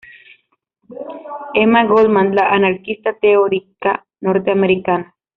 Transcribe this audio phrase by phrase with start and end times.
[1.53, 5.13] Emma Goldman, la anarquista teórica norteamericana.